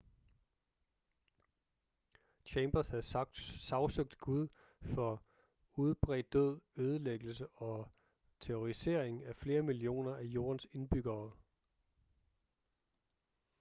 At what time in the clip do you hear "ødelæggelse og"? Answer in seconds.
6.75-7.87